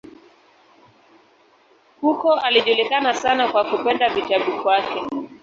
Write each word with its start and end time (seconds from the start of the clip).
Huko 2.01 2.33
alijulikana 2.33 3.13
sana 3.13 3.47
kwa 3.47 3.63
kupenda 3.65 4.09
vitabu 4.09 4.63
kwake. 4.63 5.03